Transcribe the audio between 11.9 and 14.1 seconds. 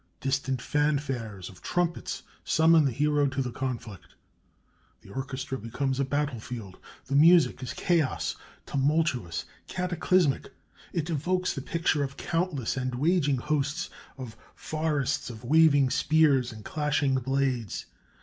of countless and waging hosts,